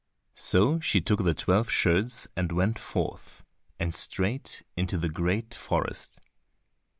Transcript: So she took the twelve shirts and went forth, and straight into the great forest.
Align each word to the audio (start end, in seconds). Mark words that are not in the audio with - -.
So 0.33 0.79
she 0.79 0.99
took 0.99 1.23
the 1.23 1.35
twelve 1.35 1.69
shirts 1.69 2.27
and 2.35 2.51
went 2.51 2.79
forth, 2.79 3.43
and 3.79 3.93
straight 3.93 4.63
into 4.75 4.97
the 4.97 5.09
great 5.09 5.53
forest. 5.53 6.19